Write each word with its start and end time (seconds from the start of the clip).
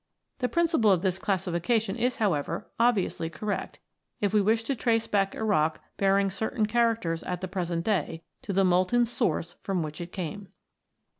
The 0.39 0.49
principle 0.49 0.89
of 0.91 1.03
this 1.03 1.19
classification 1.19 1.95
is, 1.95 2.15
however, 2.15 2.67
obviously 2.79 3.29
correct, 3.29 3.77
if 4.19 4.33
we 4.33 4.41
wish 4.41 4.63
to 4.63 4.75
trace 4.75 5.05
back 5.05 5.35
a 5.35 5.43
rock 5.43 5.79
bearing 5.97 6.31
certain 6.31 6.65
characters 6.65 7.21
at 7.21 7.41
the 7.41 7.47
present 7.47 7.85
day 7.85 8.23
to 8.41 8.51
the 8.51 8.65
molten 8.65 9.05
source 9.05 9.57
from 9.61 9.83
which 9.83 10.01
it 10.01 10.11
came. 10.11 10.47